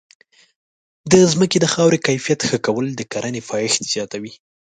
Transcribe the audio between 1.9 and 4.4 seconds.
کیفیت ښه کول د کرنې پایښت زیاتوي.